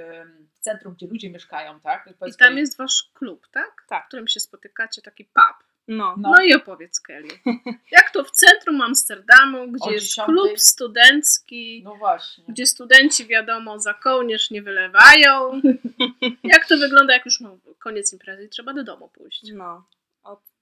w 0.54 0.60
centrum, 0.60 0.94
gdzie 0.94 1.06
ludzie 1.06 1.30
mieszkają, 1.30 1.80
tak? 1.80 2.10
I 2.26 2.34
tam 2.34 2.58
jest 2.58 2.76
wasz 2.76 3.10
klub, 3.14 3.48
tak? 3.52 3.84
Tak. 3.88 4.04
W 4.04 4.08
którym 4.08 4.28
się 4.28 4.40
spotykacie, 4.40 5.02
taki 5.02 5.24
pub. 5.24 5.68
No. 5.88 6.14
no. 6.18 6.30
no 6.30 6.42
i 6.42 6.54
opowiedz 6.54 7.00
Kelly. 7.00 7.28
Jak 7.90 8.10
to 8.10 8.24
w 8.24 8.30
centrum 8.30 8.80
Amsterdamu, 8.80 9.72
gdzie 9.72 9.92
jest 9.92 10.14
klub 10.24 10.60
studencki, 10.60 11.82
no 11.84 11.94
właśnie. 11.94 12.44
gdzie 12.48 12.66
studenci 12.66 13.26
wiadomo 13.26 13.78
za 13.78 13.94
kołnierz 13.94 14.50
nie 14.50 14.62
wylewają. 14.62 15.60
Jak 16.44 16.66
to 16.68 16.78
wygląda, 16.78 17.12
jak 17.12 17.24
już 17.24 17.40
no, 17.40 17.58
koniec 17.78 18.12
imprezy 18.12 18.44
i 18.44 18.48
trzeba 18.48 18.72
do 18.72 18.84
domu 18.84 19.08
pójść? 19.08 19.52
No, 19.52 19.84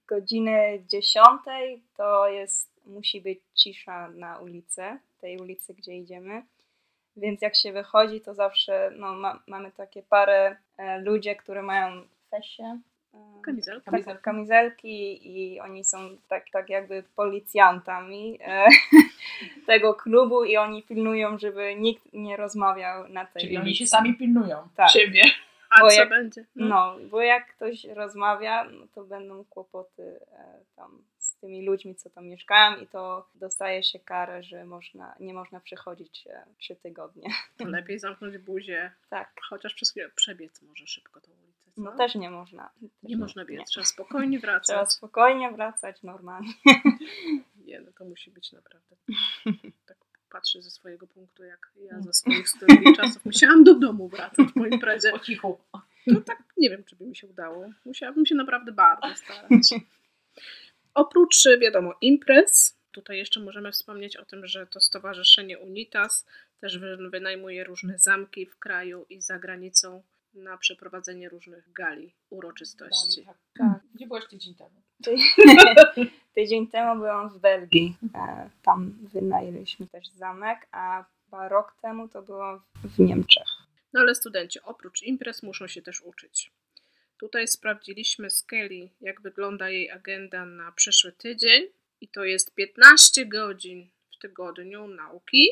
godziny 0.06 0.82
10 0.88 1.26
to 1.96 2.28
jest, 2.28 2.70
musi 2.86 3.20
być 3.20 3.38
cisza 3.54 4.08
na 4.08 4.38
ulicy, 4.38 4.82
tej 5.20 5.38
ulicy, 5.38 5.74
gdzie 5.74 5.96
idziemy. 5.96 6.42
Więc 7.16 7.42
jak 7.42 7.56
się 7.56 7.72
wychodzi, 7.72 8.20
to 8.20 8.34
zawsze 8.34 8.90
no, 8.96 9.14
ma, 9.14 9.42
mamy 9.46 9.72
takie 9.72 10.02
parę 10.02 10.56
e, 10.76 11.00
ludzi, 11.00 11.36
które 11.36 11.62
mają 11.62 12.02
fesie, 12.30 12.80
Kamizelki. 13.42 14.04
Tak, 14.04 14.20
kamizelki 14.20 15.20
i 15.22 15.60
oni 15.60 15.84
są 15.84 16.16
tak, 16.28 16.50
tak 16.50 16.68
jakby 16.70 17.02
policjantami 17.16 18.38
e, 18.40 18.66
tego 19.66 19.94
klubu 19.94 20.44
i 20.44 20.56
oni 20.56 20.82
pilnują, 20.82 21.38
żeby 21.38 21.74
nikt 21.76 22.12
nie 22.12 22.36
rozmawiał 22.36 23.08
na 23.08 23.24
tej 23.24 23.42
Czyli 23.42 23.56
oni 23.56 23.74
się 23.74 23.86
sami 23.86 24.14
pilnują 24.14 24.68
tak. 24.76 24.90
siebie. 24.90 25.22
A 25.76 25.80
bo 25.80 25.90
co 25.90 25.94
jak, 25.94 26.08
będzie? 26.08 26.44
No. 26.56 26.66
no. 26.68 27.08
bo 27.08 27.20
jak 27.20 27.54
ktoś 27.54 27.84
rozmawia, 27.84 28.64
no 28.64 28.86
to 28.94 29.04
będą 29.04 29.44
kłopoty 29.44 30.20
e, 30.32 30.64
tam 30.76 31.02
z 31.18 31.36
tymi 31.36 31.66
ludźmi, 31.66 31.94
co 31.94 32.10
tam 32.10 32.26
mieszkają 32.26 32.76
i 32.76 32.86
to 32.86 33.28
dostaje 33.34 33.82
się 33.82 33.98
karę, 33.98 34.42
że 34.42 34.64
można, 34.64 35.14
nie 35.20 35.34
można 35.34 35.60
przechodzić 35.60 36.26
e, 36.26 36.46
trzy 36.58 36.76
tygodnie. 36.76 37.30
To 37.56 37.68
lepiej 37.78 37.98
zamknąć 37.98 38.38
buzię. 38.38 38.92
Tak. 39.10 39.32
Chociaż 39.48 39.74
przez 39.74 39.90
chwilę 39.90 40.10
przebiec 40.14 40.62
może 40.62 40.86
szybko 40.86 41.20
tą 41.20 41.32
ulicę. 41.32 41.70
Co? 41.72 41.82
No 41.82 41.96
też 41.96 42.14
nie 42.14 42.30
można. 42.30 42.68
Też 42.68 42.82
nie, 42.82 42.88
nie 43.02 43.16
można 43.16 43.44
biec, 43.44 43.58
nie. 43.58 43.64
trzeba 43.64 43.86
spokojnie 43.86 44.38
wracać. 44.44 44.66
Trzeba 44.66 44.86
spokojnie 44.86 45.52
wracać, 45.52 46.02
normalnie. 46.02 46.52
Nie, 47.56 47.80
no 47.80 47.92
to 47.98 48.04
musi 48.04 48.30
być 48.30 48.52
naprawdę. 48.52 48.96
Patrzę 50.46 50.62
ze 50.62 50.70
swojego 50.70 51.06
punktu, 51.06 51.44
jak 51.44 51.72
ja 51.76 52.00
ze 52.00 52.12
swoich 52.12 52.48
studiów 52.48 52.96
czasów 52.96 53.24
musiałam 53.24 53.64
do 53.64 53.74
domu 53.74 54.08
wracać 54.08 54.46
po 54.58 54.66
imprezie. 54.66 55.10
Po 55.10 55.18
cichu. 55.18 55.58
To 56.14 56.20
tak 56.20 56.42
nie 56.56 56.70
wiem, 56.70 56.84
czy 56.84 56.96
by 56.96 57.06
mi 57.06 57.16
się 57.16 57.26
udało. 57.26 57.70
Musiałabym 57.84 58.26
się 58.26 58.34
naprawdę 58.34 58.72
bardzo 58.72 59.14
starać. 59.16 59.70
Oprócz, 60.94 61.44
wiadomo, 61.60 61.94
imprez, 62.00 62.78
tutaj 62.92 63.18
jeszcze 63.18 63.40
możemy 63.40 63.72
wspomnieć 63.72 64.16
o 64.16 64.24
tym, 64.24 64.46
że 64.46 64.66
to 64.66 64.80
Stowarzyszenie 64.80 65.58
Unitas 65.58 66.26
też 66.60 66.78
wynajmuje 67.10 67.64
różne 67.64 67.98
zamki 67.98 68.46
w 68.46 68.58
kraju 68.58 69.06
i 69.10 69.20
za 69.20 69.38
granicą 69.38 70.02
na 70.36 70.58
przeprowadzenie 70.58 71.28
różnych 71.28 71.72
gali, 71.72 72.14
uroczystości. 72.30 73.24
Gali, 73.24 73.36
tak. 73.58 73.68
tak. 73.72 73.82
Gdzie 73.94 74.06
byłeś 74.06 74.26
tydzień 74.26 74.54
temu? 74.54 74.82
tydzień 76.34 76.68
temu 76.68 77.00
byłam 77.00 77.30
w 77.30 77.38
Belgii. 77.38 77.96
E, 78.14 78.50
tam 78.62 78.98
wynajęliśmy 79.12 79.86
też 79.86 80.08
zamek, 80.08 80.66
a 80.72 81.04
rok 81.32 81.76
temu 81.82 82.08
to 82.08 82.22
było 82.22 82.60
w 82.84 82.98
Niemczech. 82.98 83.48
No 83.92 84.00
ale 84.00 84.14
studenci 84.14 84.60
oprócz 84.60 85.02
imprez 85.02 85.42
muszą 85.42 85.66
się 85.66 85.82
też 85.82 86.00
uczyć. 86.00 86.52
Tutaj 87.18 87.48
sprawdziliśmy 87.48 88.30
z 88.30 88.42
Kelly, 88.42 88.88
jak 89.00 89.20
wygląda 89.20 89.70
jej 89.70 89.90
agenda 89.90 90.44
na 90.44 90.72
przyszły 90.72 91.12
tydzień. 91.12 91.64
I 92.00 92.08
to 92.08 92.24
jest 92.24 92.54
15 92.54 93.26
godzin 93.26 93.88
w 94.12 94.18
tygodniu 94.18 94.88
nauki. 94.88 95.48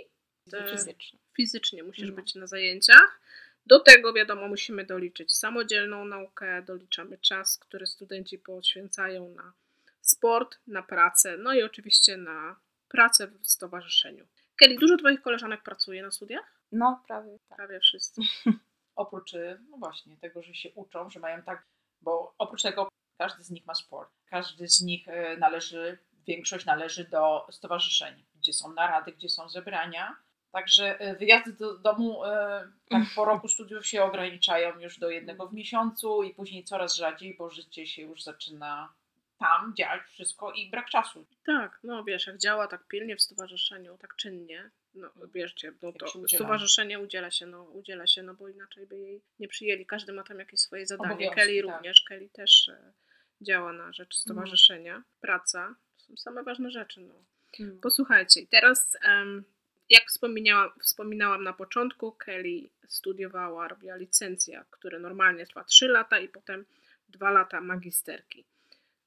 Fizycznie. 0.71 1.19
Fizycznie 1.37 1.83
musisz 1.83 2.09
no. 2.09 2.17
być 2.17 2.35
na 2.35 2.47
zajęciach. 2.47 3.21
Do 3.67 3.81
tego, 3.81 4.13
wiadomo, 4.13 4.49
musimy 4.49 4.85
doliczyć 4.85 5.35
samodzielną 5.35 6.05
naukę, 6.05 6.63
doliczamy 6.63 7.19
czas, 7.19 7.59
który 7.59 7.87
studenci 7.87 8.39
poświęcają 8.39 9.29
na 9.29 9.53
sport, 10.01 10.59
na 10.67 10.83
pracę, 10.83 11.37
no 11.39 11.55
i 11.55 11.63
oczywiście 11.63 12.17
na 12.17 12.57
pracę 12.89 13.27
w 13.27 13.47
stowarzyszeniu. 13.47 14.27
Kelly, 14.57 14.79
dużo 14.79 14.97
Twoich 14.97 15.23
koleżanek 15.23 15.63
pracuje 15.63 16.03
na 16.03 16.11
studiach? 16.11 16.61
No, 16.73 17.03
prawie 17.07 17.39
tak. 17.49 17.59
Prawie 17.59 17.81
wszyscy. 17.81 18.21
oprócz, 18.97 19.35
y, 19.35 19.61
no 19.71 19.77
właśnie, 19.77 20.17
tego, 20.17 20.43
że 20.43 20.55
się 20.55 20.71
uczą, 20.75 21.11
że 21.11 21.21
mają 21.21 21.43
tak, 21.43 21.67
bo 22.01 22.35
oprócz 22.39 22.63
tego 22.63 22.89
każdy 23.19 23.43
z 23.45 23.51
nich 23.51 23.67
ma 23.67 23.75
sport, 23.75 24.11
każdy 24.27 24.69
z 24.69 24.83
nich 24.83 25.09
y, 25.09 25.37
należy, 25.39 25.99
większość 26.27 26.67
należy 26.67 27.05
do 27.05 27.47
stowarzyszeń, 27.51 28.25
gdzie 28.35 28.53
są 28.53 28.73
narady, 28.73 29.13
gdzie 29.13 29.29
są 29.29 29.49
zebrania, 29.49 30.17
Także 30.55 31.01
e, 31.01 31.17
wyjazdy 31.17 31.53
do 31.53 31.79
domu 31.79 32.25
e, 32.25 32.69
tak 32.89 33.03
po 33.15 33.25
roku 33.31 33.49
studiów 33.49 33.87
się 33.87 34.03
ograniczają 34.03 34.81
już 34.81 34.99
do 34.99 35.11
jednego 35.11 35.47
w 35.47 35.55
miesiącu 35.55 36.23
i 36.23 36.35
później 36.35 36.65
coraz 36.65 36.97
rzadziej, 36.97 37.37
bo 37.39 37.51
życie 37.51 37.87
się 37.87 38.03
już 38.03 38.23
zaczyna 38.23 38.93
tam 39.39 39.75
dziać 39.77 40.03
wszystko 40.07 40.53
i 40.53 40.71
brak 40.71 40.91
czasu. 40.91 41.27
Tak, 41.47 41.79
no 41.85 42.05
wiesz, 42.05 42.27
jak 42.27 42.39
działa 42.39 42.69
tak 42.69 42.87
pilnie 42.89 43.17
w 43.17 43.23
stowarzyszeniu, 43.23 43.99
tak 43.99 44.17
czynnie, 44.17 44.71
no 44.95 45.09
wierzcie, 45.35 45.73
no 45.83 45.93
to 45.93 46.07
stowarzyszenie 46.29 46.99
udziela 46.99 47.31
się, 47.31 47.47
no 47.47 47.65
udziela 47.65 48.07
się, 48.07 48.23
no 48.23 48.35
bo 48.35 48.49
inaczej 48.49 48.87
by 48.87 48.99
jej 48.99 49.23
nie 49.39 49.49
przyjęli. 49.49 49.87
Każdy 49.87 50.13
ma 50.13 50.23
tam 50.23 50.39
jakieś 50.39 50.61
swoje 50.61 50.87
zadanie. 50.87 51.13
Obowiązki, 51.13 51.37
Kelly 51.37 51.63
tak. 51.63 51.75
również, 51.75 52.05
Kelly 52.09 52.29
też 52.29 52.69
e, 52.69 52.93
działa 53.41 53.73
na 53.73 53.93
rzecz 53.93 54.15
stowarzyszenia. 54.15 54.95
Mhm. 54.95 55.05
Praca, 55.21 55.75
to 55.97 56.05
są 56.05 56.17
same 56.17 56.43
ważne 56.43 56.71
rzeczy, 56.71 57.01
no. 57.01 57.15
Hmm. 57.57 57.81
Posłuchajcie, 57.81 58.41
teraz 58.51 58.97
um, 59.09 59.45
jak 59.91 60.09
wspominałam, 60.09 60.71
wspominałam 60.81 61.45
na 61.45 61.53
początku, 61.53 62.13
Kelly 62.13 62.69
studiowała, 62.89 63.69
robiła 63.69 63.97
licencja, 63.97 64.65
która 64.71 64.99
normalnie 64.99 65.47
trwa 65.47 65.65
3 65.65 65.89
lata 65.89 66.19
i 66.19 66.29
potem 66.29 66.65
2 67.09 67.31
lata 67.31 67.61
magisterki. 67.61 68.45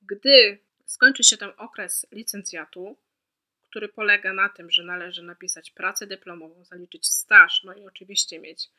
Gdy 0.02 0.60
skończy 0.86 1.24
się 1.24 1.38
ten 1.38 1.52
okres 1.58 2.08
licencjatu, 2.12 2.98
który 3.70 3.90
polega 3.90 4.34
na 4.34 4.50
tym, 4.50 4.72
że 4.72 4.84
należy 4.84 5.24
napisać 5.24 5.72
pracę 5.72 6.08
dyplomową, 6.08 6.64
zaliczyć 6.64 7.08
staż, 7.08 7.64
no 7.64 7.74
i 7.74 7.86
oczywiście 7.86 8.40
mieć 8.40 8.70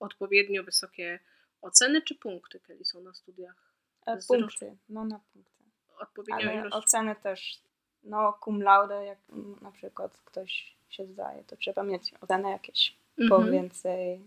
odpowiednio 0.00 0.64
wysokie 0.64 1.18
oceny 1.60 2.02
czy 2.02 2.14
punkty, 2.14 2.60
Kelly 2.60 2.84
są 2.84 3.00
na 3.00 3.14
studiach? 3.14 3.72
E, 4.06 4.18
punkty, 4.28 4.76
no 4.88 5.04
na 5.04 5.20
punkty. 5.32 5.64
Odpowiednio 5.98 6.50
Ale 6.50 6.54
ilość... 6.54 6.76
oceny 6.76 7.16
też, 7.22 7.60
no 8.02 8.38
cum 8.44 8.62
laude, 8.62 9.04
jak 9.04 9.18
na 9.62 9.72
przykład 9.72 10.20
ktoś 10.24 10.75
się 10.90 11.06
zdaje, 11.06 11.44
to 11.44 11.56
trzeba 11.56 11.82
mieć 11.82 12.14
ocenę 12.20 12.50
jakieś 12.50 12.96
po 13.28 13.44
więcej 13.44 14.20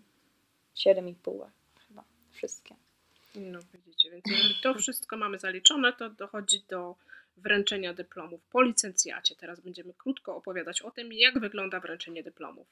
7,5 0.75 1.45
chyba 1.87 2.03
wszystkie. 2.31 2.75
No 3.35 3.59
widzicie, 3.73 4.11
więc 4.11 4.25
jeżeli 4.29 4.55
to 4.63 4.73
wszystko 4.73 5.17
mamy 5.17 5.39
zaliczone, 5.39 5.93
to 5.93 6.09
dochodzi 6.09 6.63
do 6.69 6.95
wręczenia 7.37 7.93
dyplomów 7.93 8.41
po 8.51 8.61
licencjacie. 8.61 9.35
Teraz 9.35 9.59
będziemy 9.59 9.93
krótko 9.93 10.35
opowiadać 10.35 10.81
o 10.81 10.91
tym, 10.91 11.13
jak 11.13 11.39
wygląda 11.39 11.79
wręczenie 11.79 12.23
dyplomów. 12.23 12.67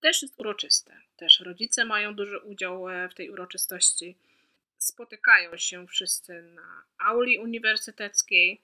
Też 0.00 0.22
jest 0.22 0.40
uroczyste. 0.40 0.92
Też 1.16 1.40
rodzice 1.40 1.84
mają 1.84 2.14
duży 2.14 2.38
udział 2.38 2.88
e, 2.88 3.08
w 3.08 3.14
tej 3.14 3.30
uroczystości. 3.30 4.16
Spotykają 4.78 5.56
się 5.56 5.86
wszyscy 5.86 6.42
na 6.42 6.82
auli 6.98 7.38
uniwersyteckiej. 7.38 8.60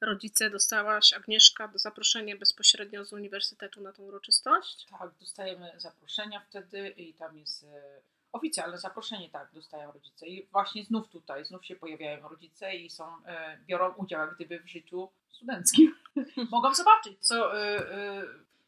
Rodzice, 0.00 0.50
dostałaś 0.50 1.12
Agnieszka 1.12 1.70
zaproszenie 1.74 2.36
bezpośrednio 2.36 3.04
z 3.04 3.12
uniwersytetu 3.12 3.80
na 3.80 3.92
tą 3.92 4.02
uroczystość? 4.02 4.86
Tak, 4.90 5.10
dostajemy 5.20 5.72
zaproszenia 5.76 6.40
wtedy 6.40 6.88
i 6.88 7.14
tam 7.14 7.38
jest 7.38 7.64
e, 7.64 8.00
oficjalne 8.32 8.78
zaproszenie, 8.78 9.30
tak, 9.30 9.48
dostają 9.52 9.92
rodzice. 9.92 10.26
I 10.26 10.46
właśnie 10.52 10.84
znów 10.84 11.08
tutaj, 11.08 11.44
znów 11.44 11.66
się 11.66 11.76
pojawiają 11.76 12.28
rodzice 12.28 12.74
i 12.74 12.90
są, 12.90 13.24
e, 13.26 13.58
biorą 13.66 13.94
udział 13.94 14.20
jak 14.20 14.34
gdyby 14.34 14.60
w 14.60 14.68
życiu 14.68 15.08
studenckim. 15.30 15.94
Mogą 16.50 16.74
zobaczyć, 16.74 17.18
co, 17.20 17.52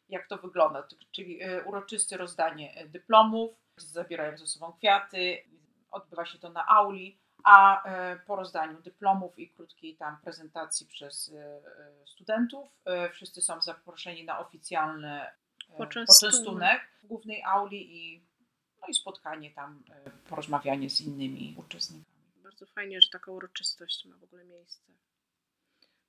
jak 0.09 0.29
to 0.29 0.39
wygląda, 0.39 0.89
czyli 1.13 1.41
uroczyste 1.65 2.17
rozdanie 2.17 2.87
dyplomów, 2.87 3.55
zabierają 3.77 4.39
ze 4.39 4.47
sobą 4.47 4.73
kwiaty, 4.73 5.45
odbywa 5.91 6.27
się 6.27 6.39
to 6.39 6.51
na 6.51 6.67
auli, 6.67 7.19
a 7.47 7.85
e, 7.85 8.17
po 8.17 8.37
rozdaniu 8.37 8.83
dyplomów 8.83 9.39
i 9.39 9.51
krótkiej 9.51 9.97
tam 9.97 10.17
prezentacji 10.23 10.87
przez 10.87 11.29
e, 11.29 11.39
e, 11.39 12.07
studentów 12.07 12.69
wszyscy 13.13 13.43
są 13.43 13.63
zaproszeni 13.63 14.25
na 14.25 14.39
oficjalny 14.39 15.21
poczęstunek 15.77 16.83
w 17.03 17.07
głównej 17.07 17.43
auli 17.43 17.97
i, 17.97 18.27
no 18.81 18.89
i 18.89 18.95
spotkanie 18.95 19.51
tam, 19.51 19.83
porozmawianie 20.29 20.91
z 20.91 21.01
innymi 21.01 21.55
uczestnikami. 21.59 22.17
Bardzo 22.37 22.67
fajnie, 22.67 23.03
że 23.03 23.09
taka 23.09 23.33
uroczystość 23.33 24.05
ma 24.05 24.17
w 24.17 24.25
ogóle 24.25 24.45
miejsce, 24.45 24.93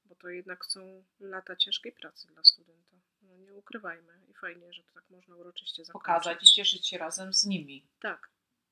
bo 0.06 0.15
to 0.15 0.29
jednak 0.29 0.65
są 0.65 1.03
lata 1.20 1.56
ciężkiej 1.56 1.91
pracy 1.91 2.27
dla 2.27 2.44
studenta. 2.44 2.98
No 3.22 3.38
nie 3.38 3.53
ukrywajmy 3.53 4.22
i 4.29 4.34
fajnie, 4.34 4.74
że 4.74 4.84
to 4.84 4.94
tak 4.94 5.10
można 5.10 5.36
uroczyście 5.36 5.86
zakończyć. 5.86 6.08
Pokazać 6.08 6.44
i 6.44 6.53
cieszyć 6.53 6.88
się 6.88 6.98
razem 6.98 7.34
z 7.34 7.46
nimi. 7.46 7.88
Tak. 8.00 8.29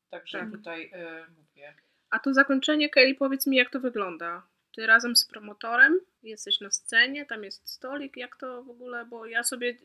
Także 0.10 0.40
tak. 0.40 0.52
tutaj 0.52 0.92
y, 0.94 1.32
mówię. 1.32 1.76
A 2.16 2.20
to 2.20 2.34
zakończenie, 2.34 2.90
Kelly, 2.90 3.16
powiedz 3.16 3.48
mi, 3.48 3.58
jak 3.58 3.70
to 3.70 3.80
wygląda? 3.80 4.48
Ty 4.76 4.88
razem 4.88 5.16
z 5.16 5.26
promotorem 5.26 6.00
jesteś 6.24 6.62
na 6.62 6.72
scenie, 6.72 7.26
tam 7.26 7.44
jest 7.44 7.70
stolik, 7.70 8.18
jak 8.18 8.36
to 8.38 8.64
w 8.64 8.70
ogóle, 8.70 9.06
bo 9.06 9.26
ja 9.26 9.44
sobie 9.44 9.78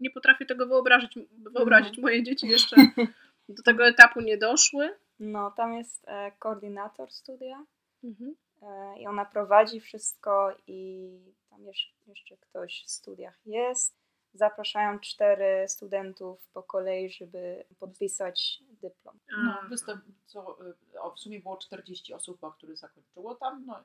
nie 0.00 0.10
potrafię 0.10 0.46
tego 0.46 0.66
wyobrazić, 0.66 1.18
wyobrazić. 1.52 1.88
Mhm. 1.88 2.02
Moje 2.02 2.22
dzieci 2.22 2.48
jeszcze 2.48 2.76
do 3.56 3.62
tego 3.62 3.86
etapu 3.86 4.20
nie 4.20 4.38
doszły. 4.38 4.96
No, 5.20 5.50
tam 5.50 5.74
jest 5.74 6.08
e, 6.08 6.32
koordynator 6.38 7.10
studia 7.10 7.64
mhm. 8.04 8.34
e, 8.62 9.00
i 9.00 9.06
ona 9.06 9.24
prowadzi 9.24 9.80
wszystko 9.80 10.56
i 10.66 11.10
tam 11.50 11.64
jeszcze, 11.64 11.92
jeszcze 12.06 12.36
ktoś 12.36 12.84
w 12.86 12.90
studiach 12.90 13.38
jest 13.46 14.05
zapraszają 14.36 14.98
cztery 14.98 15.68
studentów 15.68 16.48
po 16.48 16.62
kolei, 16.62 17.10
żeby 17.10 17.64
podpisać 17.78 18.62
dyplom. 18.82 19.18
No, 19.44 19.58
występ, 19.68 20.04
co, 20.26 20.58
y, 20.94 21.00
o, 21.00 21.10
w 21.10 21.20
sumie 21.20 21.40
było 21.40 21.56
40 21.56 22.14
osób, 22.14 22.40
które 22.56 22.76
zakończyło 22.76 23.34
tam. 23.34 23.66
No, 23.66 23.84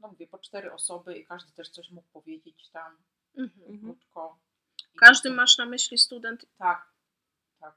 no 0.00 0.08
mówię, 0.08 0.26
po 0.26 0.38
cztery 0.38 0.72
osoby 0.72 1.18
i 1.18 1.26
każdy 1.26 1.52
też 1.52 1.70
coś 1.70 1.90
mógł 1.90 2.08
powiedzieć 2.12 2.68
tam 2.68 2.96
mhm. 3.36 3.62
mhm. 3.72 3.80
krótko. 3.80 4.38
Każdy 4.96 5.30
masz 5.30 5.58
na 5.58 5.66
myśli 5.66 5.98
student? 5.98 6.46
Tak, 6.58 6.92
tak. 7.60 7.74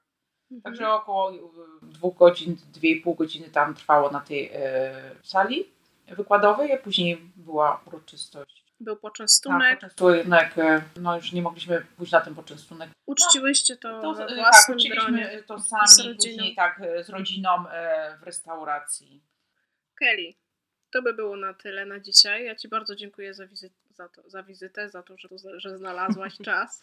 Mhm. 0.51 0.61
Także 0.61 0.89
około 0.89 1.33
y, 1.33 1.39
dwóch 1.81 2.17
godzin, 2.17 2.57
dwie 2.73 2.91
i 2.91 3.01
pół 3.01 3.15
godziny 3.15 3.49
tam 3.49 3.75
trwało 3.75 4.11
na 4.11 4.19
tej 4.19 4.49
e, 4.53 5.15
sali 5.23 5.69
wykładowej, 6.07 6.73
a 6.73 6.77
później 6.77 7.17
była 7.35 7.81
uroczystość 7.85 8.60
był 8.81 8.97
poczęstunek. 8.97 9.79
Tak, 9.79 9.93
poczęstunek, 9.93 10.57
e, 10.57 10.81
no 10.99 11.15
już 11.15 11.31
nie 11.31 11.41
mogliśmy 11.41 11.85
pójść 11.97 12.11
na 12.11 12.21
ten 12.21 12.35
poczęstunek. 12.35 12.89
Uczciłyście 13.05 13.77
to, 13.77 14.01
to 14.01 14.13
we 14.13 14.25
e, 14.25 14.35
własnym 14.35 14.77
tak, 14.79 14.91
gronie. 14.91 15.43
to 15.47 15.59
sami, 15.59 16.15
później 16.15 16.55
tak 16.55 16.81
e, 16.81 17.03
z 17.03 17.09
rodziną 17.09 17.49
w 18.19 18.23
restauracji. 18.23 19.23
Kelly, 19.95 20.33
to 20.91 21.01
by 21.01 21.13
było 21.13 21.37
na 21.37 21.53
tyle 21.53 21.85
na 21.85 21.99
dzisiaj. 21.99 22.45
Ja 22.45 22.55
Ci 22.55 22.67
bardzo 22.67 22.95
dziękuję 22.95 23.33
za, 23.33 23.47
wizyt, 23.47 23.73
za, 23.89 24.09
to, 24.09 24.29
za 24.29 24.43
wizytę, 24.43 24.89
za 24.89 25.03
to, 25.03 25.17
że, 25.17 25.29
że 25.55 25.77
znalazłaś 25.77 26.37
czas, 26.45 26.81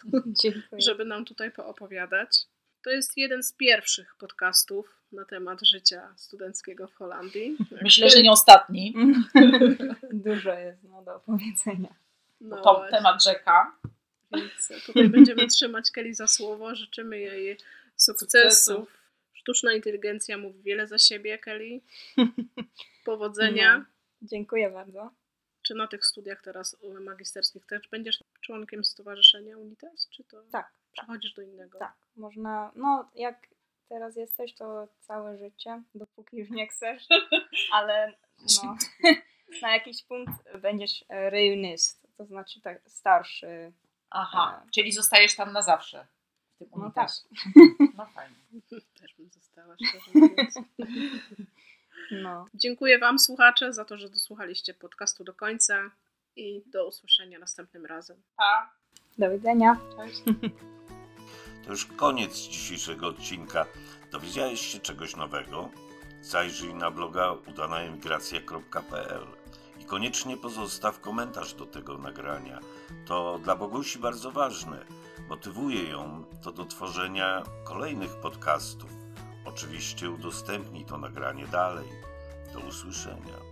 żeby 0.73 1.05
nam 1.05 1.25
tutaj 1.25 1.51
poopowiadać. 1.51 2.47
To 2.83 2.91
jest 2.91 3.17
jeden 3.17 3.43
z 3.43 3.53
pierwszych 3.53 4.17
podcastów 4.19 4.98
na 5.13 5.25
temat 5.25 5.63
życia 5.63 6.13
studenckiego 6.17 6.89
w 6.89 6.95
Holandii. 6.95 7.57
Myślę, 7.83 8.11
że 8.11 8.23
nie 8.23 8.31
ostatni. 8.31 8.95
Dużo 10.13 10.53
jest 10.53 10.85
no, 10.85 11.03
do 11.03 11.17
opowiedzenia. 11.17 11.95
No 12.41 12.57
to 12.63 12.75
właśnie. 12.75 12.97
temat 12.97 13.25
rzeka. 13.25 13.77
Więc 14.33 14.73
tutaj 14.87 15.09
będziemy 15.09 15.47
trzymać 15.47 15.91
Kelly 15.91 16.15
za 16.15 16.27
słowo. 16.27 16.75
Życzymy 16.75 17.19
jej 17.19 17.59
sukcesów. 17.97 18.99
Sztuczna 19.33 19.73
inteligencja 19.73 20.39
mówi 20.39 20.63
wiele 20.63 20.87
za 20.87 20.99
siebie, 20.99 21.39
Kelly. 21.39 21.81
Powodzenia. 23.05 23.79
No, 23.79 23.85
dziękuję 24.23 24.71
bardzo. 24.71 25.11
Czy 25.63 25.75
na 25.75 25.87
tych 25.87 26.07
studiach 26.07 26.43
teraz 26.43 26.77
magisterskich 27.01 27.67
też 27.67 27.89
będziesz 27.89 28.25
członkiem 28.41 28.85
Stowarzyszenia 28.85 29.59
Unites? 29.59 30.09
Czy 30.09 30.25
to 30.25 30.43
tak. 30.53 30.71
przechodzisz 30.93 31.35
do 31.35 31.43
innego? 31.43 31.79
Tak, 31.79 31.95
można, 32.17 32.73
no 32.77 33.11
jak 33.15 33.49
teraz 33.89 34.17
jesteś, 34.17 34.55
to 34.55 34.89
całe 35.01 35.39
życie, 35.39 35.83
dopóki 35.95 36.37
już 36.37 36.51
nie 36.51 36.67
chcesz, 36.67 37.07
ale 37.73 38.13
no, 38.63 38.77
na 39.63 39.73
jakiś 39.73 40.03
punkt 40.03 40.59
będziesz 40.61 41.05
reunist, 41.09 42.09
to 42.17 42.27
znaczy 42.27 42.61
tak 42.61 42.81
starszy. 42.87 43.73
Aha, 44.11 44.63
e... 44.67 44.71
czyli 44.71 44.93
zostajesz 44.93 45.37
tam 45.37 45.53
na 45.53 45.63
zawsze. 45.63 46.07
W 46.55 46.59
tym 46.59 46.69
no 46.77 46.91
tak. 46.91 47.11
No 47.97 48.07
fajnie. 48.07 48.37
Też 49.01 49.15
bym 49.15 49.31
została, 49.31 49.77
szczerze 49.77 50.11
mówiąc. 50.15 50.55
No. 52.11 52.47
Dziękuję 52.55 52.99
Wam, 52.99 53.19
słuchacze, 53.19 53.73
za 53.73 53.85
to, 53.85 53.99
że 53.99 54.11
dosłuchaliście 54.11 54.75
podcastu 54.75 55.25
do 55.25 55.35
końca 55.35 55.91
i 56.37 56.63
do 56.67 56.89
usłyszenia 56.89 57.39
następnym 57.39 57.87
razem. 57.87 58.23
Pa. 58.37 58.73
Do 59.19 59.31
widzenia. 59.31 59.77
Cześć. 59.97 60.23
To 61.69 61.73
już 61.73 61.87
koniec 61.87 62.37
dzisiejszego 62.37 63.07
odcinka. 63.07 63.67
Dowiedziałeś 64.13 64.61
się 64.61 64.79
czegoś 64.79 65.17
nowego? 65.17 65.69
Zajrzyj 66.23 66.75
na 66.75 66.91
bloga 66.91 67.33
udanaemigracja.pl 67.33 69.27
i 69.81 69.85
koniecznie 69.85 70.37
pozostaw 70.37 71.01
komentarz 71.01 71.55
do 71.55 71.67
tego 71.67 71.99
nagrania. 71.99 72.61
To 73.07 73.39
dla 73.39 73.57
Bogusi 73.57 73.99
bardzo 73.99 74.31
ważne. 74.31 74.85
Motywuje 75.29 75.83
ją 75.89 76.25
to 76.43 76.53
do 76.53 76.65
tworzenia 76.65 77.43
kolejnych 77.65 78.17
podcastów. 78.17 78.91
Oczywiście 79.45 80.11
udostępnij 80.11 80.85
to 80.85 80.99
nagranie 80.99 81.47
dalej. 81.47 81.89
Do 82.53 82.61
usłyszenia. 82.61 83.48